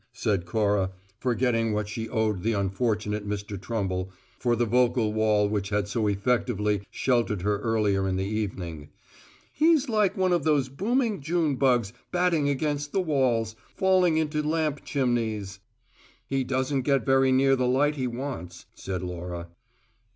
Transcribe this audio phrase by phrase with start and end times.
[0.13, 3.55] said Cora, forgetting what she owed the unfortunate Mr.
[3.61, 8.89] Trumble for the vocal wall which had so effectively sheltered her earlier in the evening.
[9.53, 14.83] "He's like one of those booming June bugs, batting against the walls, falling into lamp
[14.83, 15.59] chimneys"
[16.25, 19.49] "He doesn't get very near the light he wants," said Laura.